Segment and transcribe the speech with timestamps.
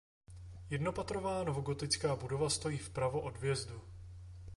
[0.69, 3.81] Jednopatrová novogotická budova stojí vpravo od vjezdu.